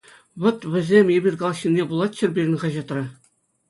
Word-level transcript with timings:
Вӑт, 0.45 0.59
вӗсем 0.75 1.07
эпир 1.17 1.35
калаҫнине 1.43 1.83
вулаччӑр 1.93 2.29
пирӗн 2.39 2.57
хаҫатра. 2.67 3.03